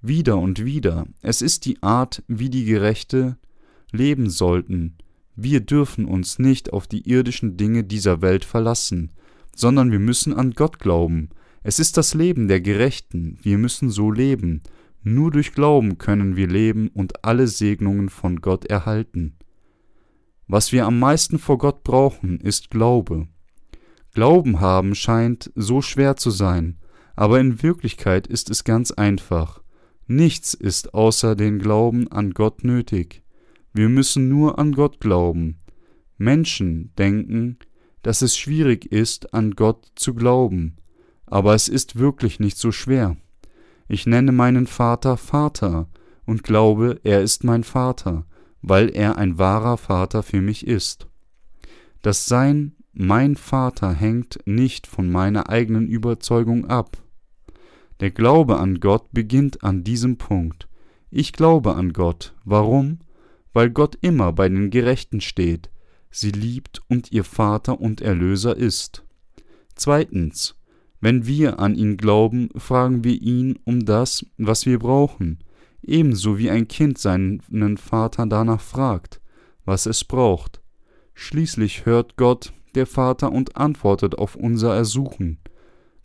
Wieder 0.00 0.38
und 0.38 0.64
wieder. 0.64 1.06
Es 1.20 1.42
ist 1.42 1.64
die 1.64 1.82
Art, 1.82 2.22
wie 2.28 2.48
die 2.48 2.64
Gerechte 2.64 3.38
leben 3.90 4.30
sollten. 4.30 4.98
Wir 5.34 5.60
dürfen 5.60 6.04
uns 6.04 6.38
nicht 6.38 6.72
auf 6.72 6.86
die 6.86 7.08
irdischen 7.10 7.56
Dinge 7.56 7.82
dieser 7.82 8.22
Welt 8.22 8.44
verlassen, 8.44 9.10
sondern 9.56 9.90
wir 9.90 9.98
müssen 9.98 10.32
an 10.32 10.52
Gott 10.52 10.78
glauben. 10.78 11.30
Es 11.66 11.78
ist 11.78 11.96
das 11.96 12.12
Leben 12.12 12.46
der 12.46 12.60
Gerechten. 12.60 13.38
Wir 13.42 13.56
müssen 13.56 13.88
so 13.88 14.10
leben. 14.10 14.62
Nur 15.02 15.30
durch 15.30 15.52
Glauben 15.52 15.96
können 15.96 16.36
wir 16.36 16.46
leben 16.46 16.88
und 16.88 17.24
alle 17.24 17.46
Segnungen 17.48 18.10
von 18.10 18.42
Gott 18.42 18.66
erhalten. 18.66 19.38
Was 20.46 20.72
wir 20.72 20.84
am 20.84 20.98
meisten 20.98 21.38
vor 21.38 21.56
Gott 21.56 21.82
brauchen, 21.82 22.38
ist 22.38 22.70
Glaube. 22.70 23.28
Glauben 24.12 24.60
haben 24.60 24.94
scheint 24.94 25.50
so 25.54 25.80
schwer 25.80 26.16
zu 26.16 26.30
sein, 26.30 26.76
aber 27.16 27.40
in 27.40 27.62
Wirklichkeit 27.62 28.26
ist 28.26 28.50
es 28.50 28.64
ganz 28.64 28.90
einfach. 28.90 29.62
Nichts 30.06 30.52
ist 30.52 30.92
außer 30.92 31.34
den 31.34 31.58
Glauben 31.58 32.12
an 32.12 32.32
Gott 32.32 32.62
nötig. 32.62 33.22
Wir 33.72 33.88
müssen 33.88 34.28
nur 34.28 34.58
an 34.58 34.72
Gott 34.72 35.00
glauben. 35.00 35.60
Menschen 36.18 36.92
denken, 36.98 37.58
dass 38.02 38.20
es 38.20 38.36
schwierig 38.36 38.92
ist, 38.92 39.32
an 39.32 39.52
Gott 39.52 39.90
zu 39.94 40.14
glauben, 40.14 40.76
aber 41.34 41.52
es 41.52 41.68
ist 41.68 41.98
wirklich 41.98 42.38
nicht 42.38 42.56
so 42.58 42.70
schwer. 42.70 43.16
Ich 43.88 44.06
nenne 44.06 44.30
meinen 44.30 44.68
Vater 44.68 45.16
Vater 45.16 45.88
und 46.24 46.44
glaube, 46.44 47.00
er 47.02 47.22
ist 47.22 47.42
mein 47.42 47.64
Vater, 47.64 48.24
weil 48.62 48.88
er 48.88 49.18
ein 49.18 49.36
wahrer 49.36 49.76
Vater 49.76 50.22
für 50.22 50.40
mich 50.40 50.64
ist. 50.64 51.08
Das 52.02 52.26
Sein 52.26 52.76
mein 52.92 53.34
Vater 53.34 53.92
hängt 53.92 54.38
nicht 54.46 54.86
von 54.86 55.10
meiner 55.10 55.48
eigenen 55.48 55.88
Überzeugung 55.88 56.70
ab. 56.70 56.98
Der 57.98 58.12
Glaube 58.12 58.60
an 58.60 58.78
Gott 58.78 59.10
beginnt 59.10 59.64
an 59.64 59.82
diesem 59.82 60.18
Punkt. 60.18 60.68
Ich 61.10 61.32
glaube 61.32 61.74
an 61.74 61.92
Gott. 61.92 62.32
Warum? 62.44 63.00
Weil 63.52 63.70
Gott 63.70 63.98
immer 64.02 64.32
bei 64.32 64.48
den 64.48 64.70
Gerechten 64.70 65.20
steht, 65.20 65.68
sie 66.12 66.30
liebt 66.30 66.80
und 66.86 67.10
ihr 67.10 67.24
Vater 67.24 67.80
und 67.80 68.02
Erlöser 68.02 68.56
ist. 68.56 69.02
Zweitens. 69.74 70.54
Wenn 71.00 71.26
wir 71.26 71.58
an 71.58 71.74
ihn 71.74 71.96
glauben, 71.96 72.48
fragen 72.56 73.04
wir 73.04 73.20
ihn 73.20 73.58
um 73.64 73.84
das, 73.84 74.24
was 74.38 74.66
wir 74.66 74.78
brauchen, 74.78 75.38
ebenso 75.82 76.38
wie 76.38 76.50
ein 76.50 76.68
Kind 76.68 76.98
seinen 76.98 77.76
Vater 77.76 78.26
danach 78.26 78.60
fragt, 78.60 79.20
was 79.64 79.86
es 79.86 80.04
braucht. 80.04 80.60
Schließlich 81.14 81.86
hört 81.86 82.16
Gott, 82.16 82.52
der 82.74 82.86
Vater 82.86 83.32
und 83.32 83.56
antwortet 83.56 84.18
auf 84.18 84.34
unser 84.34 84.74
Ersuchen. 84.74 85.38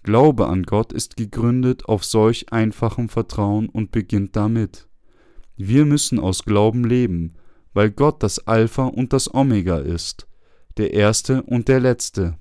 Glaube 0.03 0.47
an 0.47 0.63
Gott 0.63 0.93
ist 0.93 1.17
gegründet 1.17 1.85
auf 1.85 2.05
solch 2.05 2.51
einfachem 2.53 3.09
Vertrauen 3.09 3.69
und 3.69 3.91
beginnt 3.91 4.35
damit. 4.35 4.87
Wir 5.57 5.85
müssen 5.85 6.19
aus 6.19 6.45
Glauben 6.45 6.83
leben, 6.83 7.33
weil 7.73 7.91
Gott 7.91 8.23
das 8.23 8.47
Alpha 8.47 8.85
und 8.85 9.13
das 9.13 9.33
Omega 9.33 9.77
ist, 9.77 10.27
der 10.77 10.93
Erste 10.93 11.43
und 11.43 11.67
der 11.67 11.79
Letzte. 11.79 12.37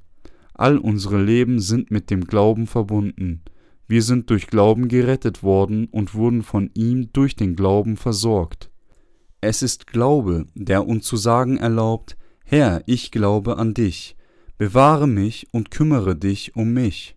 All 0.58 0.76
unsere 0.76 1.22
Leben 1.22 1.60
sind 1.60 1.90
mit 1.90 2.10
dem 2.10 2.24
Glauben 2.24 2.66
verbunden. 2.66 3.40
Wir 3.86 4.02
sind 4.02 4.28
durch 4.28 4.48
Glauben 4.48 4.88
gerettet 4.88 5.42
worden 5.42 5.86
und 5.86 6.14
wurden 6.14 6.42
von 6.42 6.70
ihm 6.74 7.10
durch 7.14 7.34
den 7.34 7.56
Glauben 7.56 7.96
versorgt. 7.96 8.70
Es 9.40 9.62
ist 9.62 9.86
Glaube, 9.86 10.44
der 10.54 10.86
uns 10.86 11.06
zu 11.06 11.16
sagen 11.16 11.56
erlaubt, 11.56 12.18
Herr, 12.44 12.82
ich 12.84 13.10
glaube 13.10 13.56
an 13.56 13.72
dich, 13.72 14.18
Bewahre 14.58 15.06
mich 15.06 15.46
und 15.52 15.70
kümmere 15.70 16.16
dich 16.16 16.56
um 16.56 16.72
mich. 16.72 17.16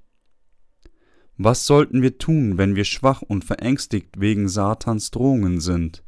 Was 1.38 1.65
sollten 1.65 2.03
wir 2.03 2.19
tun, 2.19 2.60
wenn 2.60 2.75
wir 2.75 2.83
schwach 2.83 3.24
und 3.24 3.43
verängstigt 3.43 4.19
wegen 4.19 4.48
Satans 4.48 5.10
Drohungen 5.10 5.60
sind? 5.60 6.03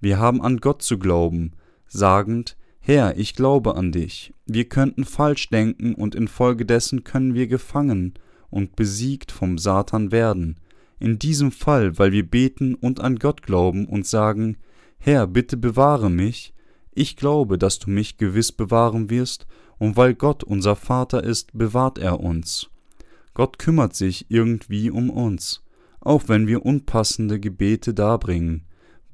Wir 0.00 0.18
haben 0.18 0.40
an 0.40 0.56
Gott 0.56 0.80
zu 0.80 0.98
glauben, 0.98 1.52
sagend, 1.86 2.56
Herr, 2.90 3.18
ich 3.18 3.34
glaube 3.34 3.76
an 3.76 3.92
dich. 3.92 4.32
Wir 4.46 4.66
könnten 4.66 5.04
falsch 5.04 5.50
denken 5.50 5.94
und 5.94 6.14
infolgedessen 6.14 7.04
können 7.04 7.34
wir 7.34 7.46
gefangen 7.46 8.14
und 8.48 8.76
besiegt 8.76 9.30
vom 9.30 9.58
Satan 9.58 10.10
werden. 10.10 10.58
In 10.98 11.18
diesem 11.18 11.52
Fall, 11.52 11.98
weil 11.98 12.12
wir 12.12 12.26
beten 12.26 12.74
und 12.74 13.00
an 13.00 13.16
Gott 13.16 13.42
glauben 13.42 13.84
und 13.86 14.06
sagen, 14.06 14.56
Herr, 14.96 15.26
bitte 15.26 15.58
bewahre 15.58 16.08
mich, 16.08 16.54
ich 16.94 17.16
glaube, 17.16 17.58
dass 17.58 17.78
du 17.78 17.90
mich 17.90 18.16
gewiss 18.16 18.52
bewahren 18.52 19.10
wirst 19.10 19.46
und 19.76 19.98
weil 19.98 20.14
Gott 20.14 20.42
unser 20.42 20.74
Vater 20.74 21.22
ist, 21.22 21.50
bewahrt 21.52 21.98
er 21.98 22.20
uns. 22.20 22.70
Gott 23.34 23.58
kümmert 23.58 23.96
sich 23.96 24.30
irgendwie 24.30 24.90
um 24.90 25.10
uns, 25.10 25.62
auch 26.00 26.22
wenn 26.28 26.46
wir 26.46 26.64
unpassende 26.64 27.38
Gebete 27.38 27.92
darbringen, 27.92 28.64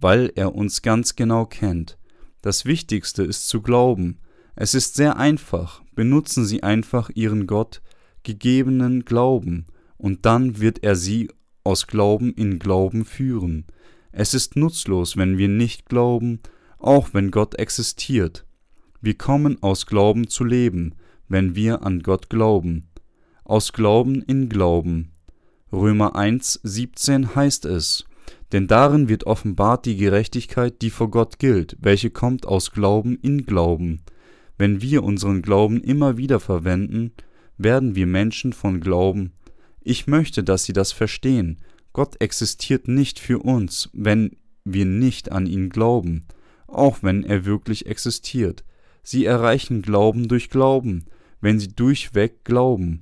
weil 0.01 0.31
er 0.37 0.55
uns 0.55 0.81
ganz 0.83 1.17
genau 1.17 1.45
kennt. 1.45 1.99
Das 2.45 2.67
Wichtigste 2.67 3.23
ist 3.23 3.49
zu 3.49 3.63
glauben. 3.63 4.19
Es 4.55 4.75
ist 4.75 4.97
sehr 4.97 5.17
einfach. 5.17 5.83
Benutzen 5.95 6.45
Sie 6.45 6.63
einfach 6.63 7.09
Ihren 7.15 7.47
Gott 7.47 7.81
gegebenen 8.23 9.07
Glauben, 9.07 9.65
und 9.97 10.27
dann 10.27 10.61
wird 10.61 10.85
er 10.85 10.95
Sie 10.95 11.31
aus 11.63 11.87
Glauben 11.87 12.35
in 12.35 12.59
Glauben 12.59 13.07
führen. 13.07 13.65
Es 14.13 14.35
ist 14.35 14.57
nutzlos, 14.57 15.17
wenn 15.17 15.39
wir 15.39 15.49
nicht 15.49 15.89
glauben, 15.89 16.41
auch 16.77 17.15
wenn 17.15 17.31
Gott 17.31 17.55
existiert. 17.55 18.45
Wir 19.01 19.17
kommen 19.17 19.63
aus 19.63 19.87
Glauben 19.87 20.29
zu 20.29 20.45
leben, 20.45 20.97
wenn 21.29 21.55
wir 21.55 21.83
an 21.83 22.01
Gott 22.03 22.29
glauben. 22.29 22.91
Aus 23.45 23.73
Glauben 23.73 24.21
in 24.21 24.51
Glauben. 24.51 25.13
Römer 25.73 26.15
1, 26.15 26.61
17 26.63 27.35
heißt 27.37 27.65
es, 27.65 28.05
denn 28.53 28.67
darin 28.67 29.09
wird 29.09 29.25
offenbart 29.25 29.87
die 29.87 29.97
Gerechtigkeit, 29.97 30.81
die 30.83 30.91
vor 30.91 31.11
Gott 31.11 31.39
gilt, 31.39 31.77
welche 31.81 32.11
kommt 32.11 32.47
aus 32.47 32.71
Glauben 32.71 33.19
in 33.21 33.47
Glauben. 33.47 34.01
Wenn 34.57 34.81
wir 34.81 35.03
unseren 35.03 35.43
Glauben 35.43 35.83
immer 35.83 36.17
wieder 36.17 36.41
verwenden, 36.41 37.13
werden 37.59 37.95
wir 37.95 38.07
Menschen 38.07 38.53
von 38.53 38.81
Glauben. 38.81 39.33
Ich 39.81 40.07
möchte, 40.07 40.45
dass 40.45 40.65
Sie 40.65 40.73
das 40.73 40.93
verstehen. 40.93 41.61
Gott 41.93 42.21
existiert 42.21 42.89
nicht 42.89 43.19
für 43.19 43.39
uns, 43.41 43.91
wenn 43.93 44.37
wir 44.65 44.85
nicht 44.85 45.31
an 45.31 45.47
ihn 45.47 45.69
glauben, 45.69 46.27
auch 46.67 47.03
wenn 47.03 47.23
er 47.23 47.45
wirklich 47.45 47.87
existiert. 47.87 48.65
Sie 49.03 49.25
erreichen 49.25 49.83
Glauben 49.83 50.29
durch 50.29 50.49
Glauben, 50.51 51.05
wenn 51.41 51.61
sie 51.61 51.69
durchweg 51.69 52.43
glauben, 52.43 53.01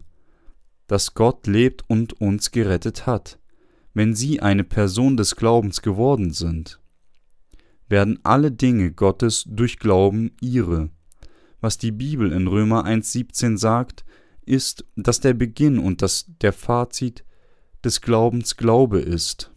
dass 0.89 1.15
Gott 1.15 1.47
lebt 1.47 1.89
und 1.89 2.21
uns 2.21 2.51
gerettet 2.51 3.07
hat. 3.07 3.39
Wenn 3.95 4.15
sie 4.15 4.41
eine 4.41 4.65
Person 4.65 5.17
des 5.17 5.37
Glaubens 5.37 5.83
geworden 5.83 6.33
sind, 6.33 6.81
werden 7.89 8.19
alle 8.23 8.51
Dinge 8.51 8.93
Gottes 8.93 9.45
durch 9.47 9.79
Glauben 9.79 10.33
ihre. 10.41 10.89
Was 11.61 11.77
die 11.79 11.93
Bibel 11.93 12.33
in 12.33 12.47
Römer 12.47 12.87
1.17 12.87 13.59
sagt, 13.59 14.05
ist, 14.45 14.85
dass 14.97 15.21
der 15.21 15.35
Beginn 15.35 15.79
und 15.79 16.03
das, 16.03 16.25
der 16.41 16.53
Fazit 16.53 17.25
des 17.85 18.01
Glaubens 18.01 18.57
Glaube 18.57 19.01
ist. 19.01 19.53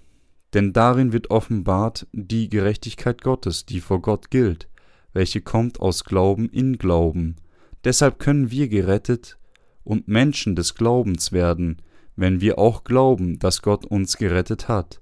Denn 0.53 0.73
darin 0.73 1.13
wird 1.13 1.31
offenbart 1.31 2.07
die 2.11 2.49
Gerechtigkeit 2.49 3.21
Gottes, 3.21 3.65
die 3.65 3.79
vor 3.79 4.01
Gott 4.01 4.29
gilt, 4.29 4.69
welche 5.13 5.41
kommt 5.41 5.79
aus 5.79 6.03
Glauben 6.03 6.49
in 6.49 6.77
Glauben. 6.77 7.37
Deshalb 7.83 8.19
können 8.19 8.51
wir 8.51 8.67
gerettet 8.67 9.37
und 9.83 10.07
Menschen 10.07 10.55
des 10.55 10.75
Glaubens 10.75 11.31
werden, 11.31 11.81
wenn 12.15 12.41
wir 12.41 12.57
auch 12.57 12.83
glauben, 12.83 13.39
dass 13.39 13.61
Gott 13.61 13.85
uns 13.85 14.17
gerettet 14.17 14.67
hat. 14.67 15.01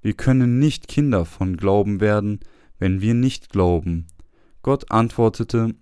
Wir 0.00 0.14
können 0.14 0.58
nicht 0.58 0.88
Kinder 0.88 1.24
von 1.24 1.56
Glauben 1.56 2.00
werden, 2.00 2.40
wenn 2.78 3.00
wir 3.00 3.14
nicht 3.14 3.50
glauben. 3.50 4.08
Gott 4.62 4.90
antwortete, 4.90 5.74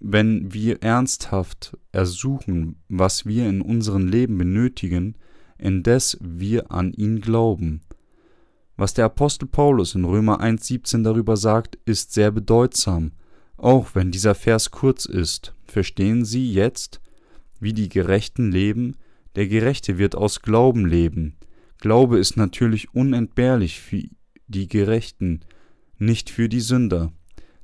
wenn 0.00 0.52
wir 0.52 0.82
ernsthaft 0.82 1.76
ersuchen, 1.92 2.76
was 2.88 3.26
wir 3.26 3.48
in 3.48 3.60
unserem 3.60 4.06
Leben 4.06 4.38
benötigen, 4.38 5.16
indes 5.58 6.16
wir 6.20 6.70
an 6.70 6.92
ihn 6.92 7.20
glauben. 7.20 7.82
Was 8.76 8.94
der 8.94 9.06
Apostel 9.06 9.46
Paulus 9.46 9.96
in 9.96 10.04
Römer 10.04 10.40
1.17 10.40 11.02
darüber 11.02 11.36
sagt, 11.36 11.78
ist 11.84 12.12
sehr 12.12 12.30
bedeutsam, 12.30 13.10
auch 13.56 13.96
wenn 13.96 14.12
dieser 14.12 14.36
Vers 14.36 14.70
kurz 14.70 15.04
ist. 15.04 15.52
Verstehen 15.64 16.24
Sie 16.24 16.52
jetzt, 16.52 17.00
wie 17.58 17.72
die 17.72 17.88
Gerechten 17.88 18.52
leben? 18.52 18.96
Der 19.38 19.46
Gerechte 19.46 19.98
wird 19.98 20.16
aus 20.16 20.42
Glauben 20.42 20.84
leben. 20.84 21.36
Glaube 21.78 22.18
ist 22.18 22.36
natürlich 22.36 22.92
unentbehrlich 22.92 23.80
für 23.80 24.02
die 24.48 24.66
Gerechten, 24.66 25.42
nicht 25.96 26.28
für 26.28 26.48
die 26.48 26.58
Sünder. 26.58 27.12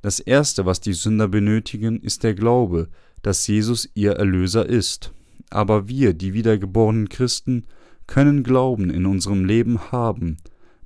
Das 0.01 0.21
Erste, 0.21 0.67
was 0.67 0.81
die 0.81 0.93
Sünder 0.93 1.27
benötigen, 1.27 1.99
ist 2.01 2.23
der 2.23 2.35
Glaube, 2.35 2.91
dass 3.23 3.45
Jesus 3.49 3.91
ihr 3.95 4.13
Erlöser 4.13 4.65
ist. 4.65 5.13
Aber 5.51 5.89
wir, 5.89 6.15
die 6.15 6.33
wiedergeborenen 6.33 7.09
Christen, 7.09 7.67
können 8.07 8.45
Glauben 8.45 8.89
in 8.89 9.05
unserem 9.05 9.45
Leben 9.45 9.91
haben. 9.91 10.37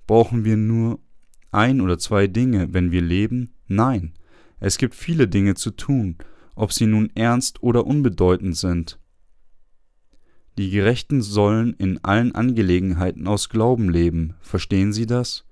Brauchen 0.07 0.47
wir 0.47 0.57
nur 0.57 1.01
ein 1.51 1.83
oder 1.83 1.99
zwei 1.99 2.29
Dinge, 2.29 2.73
wenn 2.73 2.93
wir 2.93 3.03
leben? 3.03 3.53
Nein. 3.67 4.15
Es 4.59 4.79
gibt 4.79 4.95
viele 4.95 5.29
Dinge 5.29 5.55
zu 5.55 5.71
tun, 5.71 6.17
ob 6.55 6.73
sie 6.73 6.87
nun 6.87 7.11
ernst 7.15 7.63
oder 7.63 7.87
unbedeutend 7.87 8.57
sind. 8.57 8.99
Die 10.59 10.71
Gerechten 10.71 11.23
sollen 11.23 11.75
in 11.75 12.03
allen 12.03 12.35
Angelegenheiten 12.35 13.29
aus 13.29 13.49
Glauben 13.49 13.91
leben. 13.91 14.35
Verstehen 14.41 14.93
Sie 14.93 15.07
das? 15.07 15.45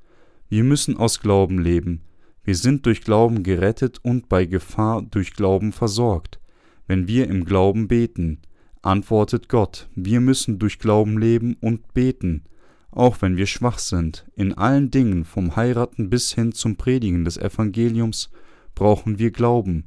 Wir 0.48 0.64
müssen 0.64 0.96
aus 0.96 1.20
Glauben 1.20 1.60
leben. 1.60 2.00
Wir 2.42 2.56
sind 2.56 2.86
durch 2.86 3.02
Glauben 3.02 3.44
gerettet 3.44 4.00
und 4.02 4.28
bei 4.28 4.46
Gefahr 4.46 5.02
durch 5.02 5.34
Glauben 5.34 5.70
versorgt. 5.70 6.40
Wenn 6.88 7.06
wir 7.06 7.28
im 7.28 7.44
Glauben 7.44 7.86
beten, 7.86 8.40
antwortet 8.82 9.48
Gott, 9.48 9.88
wir 9.94 10.20
müssen 10.20 10.58
durch 10.58 10.80
Glauben 10.80 11.18
leben 11.18 11.56
und 11.60 11.94
beten, 11.94 12.42
auch 12.90 13.22
wenn 13.22 13.36
wir 13.36 13.46
schwach 13.46 13.78
sind. 13.78 14.26
In 14.34 14.54
allen 14.54 14.90
Dingen, 14.90 15.24
vom 15.24 15.54
Heiraten 15.54 16.10
bis 16.10 16.34
hin 16.34 16.50
zum 16.50 16.74
Predigen 16.74 17.24
des 17.24 17.36
Evangeliums, 17.36 18.30
brauchen 18.74 19.20
wir 19.20 19.30
Glauben. 19.30 19.84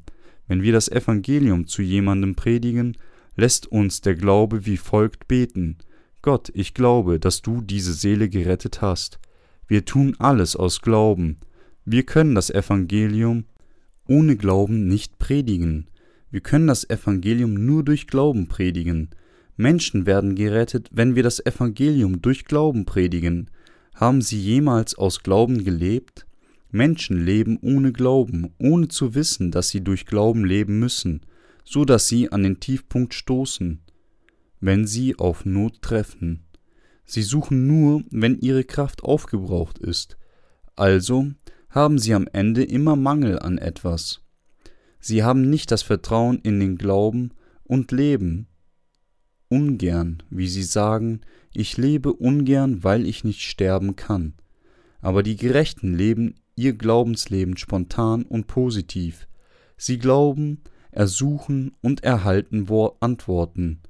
Wenn 0.47 0.61
wir 0.61 0.71
das 0.71 0.87
Evangelium 0.87 1.67
zu 1.67 1.81
jemandem 1.81 2.35
predigen, 2.35 2.95
lässt 3.39 3.71
uns 3.71 4.01
der 4.01 4.15
Glaube 4.15 4.65
wie 4.65 4.77
folgt 4.77 5.27
beten. 5.27 5.77
Gott, 6.21 6.51
ich 6.53 6.73
glaube, 6.73 7.19
dass 7.19 7.41
du 7.41 7.61
diese 7.61 7.93
Seele 7.93 8.29
gerettet 8.29 8.81
hast. 8.81 9.19
Wir 9.67 9.85
tun 9.85 10.15
alles 10.19 10.55
aus 10.55 10.81
Glauben. 10.81 11.37
Wir 11.85 12.03
können 12.03 12.35
das 12.35 12.49
Evangelium 12.49 13.45
ohne 14.07 14.35
Glauben 14.35 14.87
nicht 14.87 15.19
predigen. 15.19 15.87
Wir 16.31 16.41
können 16.41 16.67
das 16.67 16.89
Evangelium 16.89 17.53
nur 17.53 17.83
durch 17.83 18.07
Glauben 18.07 18.47
predigen. 18.47 19.09
Menschen 19.55 20.05
werden 20.05 20.35
gerettet, 20.35 20.89
wenn 20.91 21.15
wir 21.15 21.23
das 21.23 21.45
Evangelium 21.45 22.21
durch 22.21 22.45
Glauben 22.45 22.85
predigen. 22.85 23.49
Haben 23.95 24.21
Sie 24.21 24.39
jemals 24.39 24.95
aus 24.95 25.23
Glauben 25.23 25.63
gelebt? 25.63 26.25
Menschen 26.71 27.25
leben 27.25 27.57
ohne 27.61 27.91
Glauben, 27.91 28.53
ohne 28.59 28.87
zu 28.89 29.15
wissen, 29.15 29.51
dass 29.51 29.69
sie 29.69 29.81
durch 29.81 30.05
Glauben 30.05 30.45
leben 30.45 30.79
müssen, 30.79 31.21
so 31.69 31.85
dass 31.85 32.07
sie 32.07 32.31
an 32.31 32.41
den 32.41 32.59
Tiefpunkt 32.59 33.13
stoßen, 33.13 33.79
wenn 34.59 34.87
sie 34.87 35.19
auf 35.19 35.45
Not 35.45 35.83
treffen. 35.83 36.47
Sie 37.05 37.21
suchen 37.21 37.67
nur, 37.67 38.03
wenn 38.09 38.39
ihre 38.39 38.63
Kraft 38.63 39.03
aufgebraucht 39.03 39.77
ist. 39.77 40.17
Also 40.75 41.27
haben 41.69 41.99
sie 41.99 42.15
am 42.15 42.27
Ende 42.33 42.63
immer 42.63 42.95
Mangel 42.95 43.37
an 43.37 43.59
etwas. 43.59 44.21
Sie 44.99 45.23
haben 45.23 45.47
nicht 45.47 45.69
das 45.69 45.83
Vertrauen 45.83 46.39
in 46.39 46.59
den 46.59 46.75
Glauben 46.75 47.35
und 47.63 47.91
leben 47.91 48.47
ungern, 49.47 50.23
wie 50.31 50.47
sie 50.47 50.63
sagen, 50.63 51.21
ich 51.53 51.77
lebe 51.77 52.13
ungern, 52.13 52.83
weil 52.83 53.05
ich 53.05 53.23
nicht 53.23 53.41
sterben 53.41 53.95
kann. 53.95 54.33
Aber 55.01 55.21
die 55.21 55.35
Gerechten 55.35 55.93
leben 55.93 56.33
ihr 56.55 56.73
Glaubensleben 56.73 57.57
spontan 57.57 58.23
und 58.23 58.47
positiv. 58.47 59.27
Sie 59.77 59.99
glauben, 59.99 60.61
ersuchen 60.91 61.75
und 61.81 62.03
erhalten 62.03 62.67
Antworten. 62.99 63.81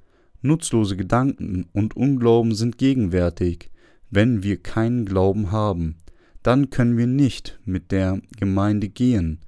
Nutzlose 0.42 0.96
Gedanken 0.96 1.66
und 1.72 1.96
Unglauben 1.96 2.54
sind 2.54 2.78
gegenwärtig, 2.78 3.70
wenn 4.10 4.42
wir 4.42 4.62
keinen 4.62 5.04
Glauben 5.04 5.52
haben 5.52 5.96
dann 6.42 6.70
können 6.70 6.96
wir 6.96 7.06
nicht 7.06 7.60
mit 7.64 7.92
der 7.92 8.20
Gemeinde 8.38 8.88
gehen. 8.88 9.40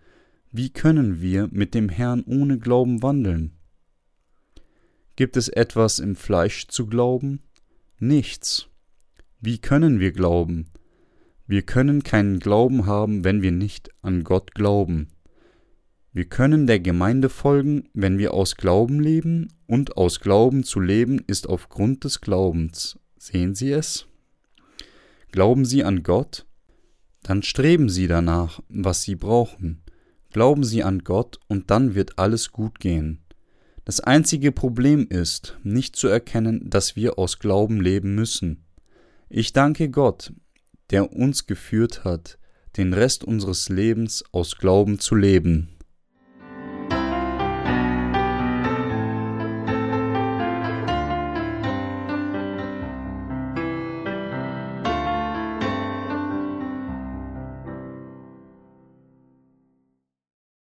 Wie 0.51 0.71
können 0.71 1.23
wir 1.23 1.49
mit 1.51 1.75
dem 1.75 1.89
Herrn 1.89 2.23
ohne 2.27 2.59
Glauben 2.59 3.03
wandeln? 3.03 3.53
Gibt 5.17 5.37
es 5.37 5.49
etwas 5.49 5.99
im 5.99 6.17
Fleisch 6.17 6.69
zu 6.69 6.87
glauben? 6.87 7.41
Nichts. 7.99 8.69
Wie 9.41 9.59
können 9.59 10.01
wir 10.01 10.13
glauben? 10.13 10.69
Wir 11.47 11.63
können 11.63 12.03
keinen 12.03 12.39
Glauben 12.39 12.87
haben, 12.87 13.25
wenn 13.25 13.43
wir 13.43 13.53
nicht 13.53 13.91
an 14.03 14.25
Gott 14.25 14.55
glauben. 14.55 15.09
Wir 16.15 16.27
können 16.27 16.67
der 16.67 16.79
Gemeinde 16.79 17.31
folgen, 17.31 17.89
wenn 17.95 18.19
wir 18.19 18.35
aus 18.35 18.57
Glauben 18.57 19.01
leben, 19.01 19.49
und 19.67 19.97
aus 19.97 20.21
Glauben 20.21 20.63
zu 20.63 20.79
leben 20.79 21.19
ist 21.27 21.49
aufgrund 21.49 22.05
des 22.05 22.21
Glaubens. 22.21 22.99
Sehen 23.17 23.55
Sie 23.55 23.73
es? 23.73 24.07
Glauben 25.31 25.65
Sie 25.65 25.83
an 25.83 26.03
Gott? 26.03 26.45
Dann 27.23 27.43
streben 27.43 27.89
Sie 27.89 28.09
danach, 28.09 28.61
was 28.69 29.03
Sie 29.03 29.15
brauchen. 29.15 29.83
Glauben 30.31 30.65
Sie 30.65 30.83
an 30.83 30.99
Gott 30.99 31.41
und 31.49 31.71
dann 31.71 31.95
wird 31.95 32.19
alles 32.19 32.53
gut 32.53 32.79
gehen. 32.79 33.21
Das 33.87 34.01
einzige 34.01 34.53
Problem 34.53 35.07
ist, 35.09 35.59
nicht 35.63 35.97
zu 35.97 36.09
erkennen, 36.09 36.69
dass 36.69 36.95
wir 36.95 37.19
aus 37.19 37.39
Glauben 37.39 37.81
leben 37.81 38.15
müssen. 38.15 38.67
Ich 39.31 39.55
danke 39.55 39.89
Gott, 39.89 40.35
der 40.91 41.13
uns 41.13 41.47
geführt 41.47 42.05
hat, 42.05 42.39
den 42.77 42.93
Rest 42.93 43.25
unseres 43.25 43.71
Lebens 43.71 44.25
aus 44.33 44.59
Glauben 44.59 44.99
zu 44.99 45.15
leben. 45.15 45.71